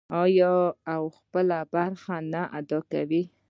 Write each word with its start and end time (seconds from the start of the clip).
آیا 0.23 0.53
او 0.93 1.03
خپله 1.17 1.59
برخه 1.73 2.17
نه 2.33 2.41
ادا 2.59 2.79
کوي؟ 2.91 3.21